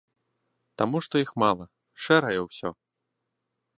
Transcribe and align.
Таму 0.81 1.01
што 1.07 1.15
іх 1.25 1.31
мала, 1.43 1.65
шэрае 2.07 2.35
ўсё. 2.47 2.69